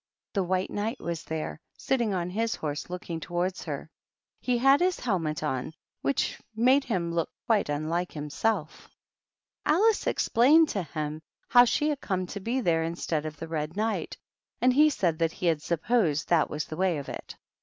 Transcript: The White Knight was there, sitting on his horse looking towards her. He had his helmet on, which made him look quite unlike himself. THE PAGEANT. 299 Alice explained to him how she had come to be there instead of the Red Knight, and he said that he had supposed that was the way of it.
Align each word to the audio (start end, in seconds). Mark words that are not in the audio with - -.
The 0.33 0.41
White 0.41 0.71
Knight 0.71 0.99
was 0.99 1.25
there, 1.25 1.59
sitting 1.77 2.11
on 2.11 2.31
his 2.31 2.55
horse 2.55 2.89
looking 2.89 3.19
towards 3.19 3.65
her. 3.65 3.87
He 4.39 4.57
had 4.57 4.79
his 4.81 4.99
helmet 5.01 5.43
on, 5.43 5.73
which 6.01 6.39
made 6.55 6.83
him 6.85 7.13
look 7.13 7.29
quite 7.45 7.69
unlike 7.69 8.11
himself. 8.11 8.89
THE 9.65 9.69
PAGEANT. 9.69 9.75
299 9.75 9.75
Alice 9.87 10.07
explained 10.07 10.69
to 10.69 10.81
him 10.99 11.21
how 11.49 11.65
she 11.65 11.89
had 11.89 12.01
come 12.01 12.25
to 12.25 12.39
be 12.39 12.61
there 12.61 12.81
instead 12.81 13.27
of 13.27 13.37
the 13.37 13.47
Red 13.47 13.75
Knight, 13.77 14.17
and 14.59 14.73
he 14.73 14.89
said 14.89 15.19
that 15.19 15.33
he 15.33 15.45
had 15.45 15.61
supposed 15.61 16.29
that 16.29 16.49
was 16.49 16.65
the 16.65 16.77
way 16.77 16.97
of 16.97 17.07
it. 17.07 17.37